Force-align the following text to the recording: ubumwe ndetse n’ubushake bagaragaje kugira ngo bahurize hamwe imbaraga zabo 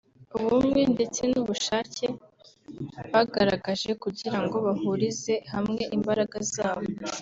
ubumwe 0.37 0.81
ndetse 0.93 1.21
n’ubushake 1.31 2.05
bagaragaje 3.11 3.91
kugira 4.03 4.37
ngo 4.43 4.55
bahurize 4.65 5.33
hamwe 5.53 5.83
imbaraga 5.97 6.37
zabo 6.53 6.87